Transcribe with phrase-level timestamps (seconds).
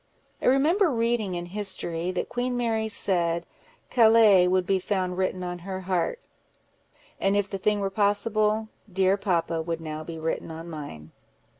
[0.41, 3.45] I remember reading in history, that Queen Mary said,
[3.91, 6.19] 'Calais would be found written on her heart;'
[7.19, 11.11] and if the thing were possible, 'dear papa' would now be written on mine."